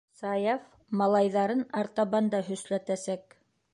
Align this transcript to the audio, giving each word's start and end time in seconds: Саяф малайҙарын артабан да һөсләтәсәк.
Саяф 0.19 0.63
малайҙарын 1.01 1.61
артабан 1.83 2.31
да 2.35 2.41
һөсләтәсәк. 2.49 3.41